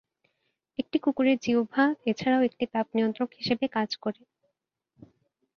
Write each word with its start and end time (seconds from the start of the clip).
একটি 0.79 0.97
কুকুরের 0.99 1.37
জিহ্বা 1.43 1.83
এছাড়াও 2.05 2.41
একটি 2.43 2.65
তাপ 2.73 2.87
নিয়ন্ত্রক 2.95 3.29
হিসেবে 3.39 3.65
কাজ 3.75 3.89
করে। 4.03 4.21